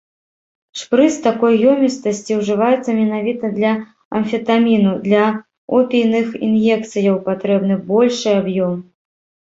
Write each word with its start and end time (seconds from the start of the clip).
Шпрыц 0.79 1.09
такой 1.25 1.53
ёмістасці 1.73 2.37
ўжываецца 2.39 2.95
менавіта 3.01 3.45
для 3.57 3.71
амфетаміну, 4.21 4.93
для 5.07 5.23
опійных 5.81 6.27
ін'екцыяў 6.49 7.23
патрэбны 7.29 7.75
большы 7.91 8.29
аб'ём. 8.41 8.75